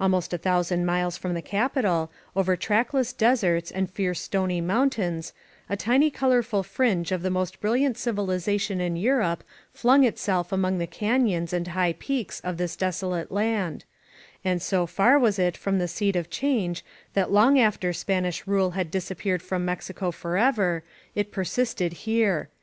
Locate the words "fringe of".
6.62-7.20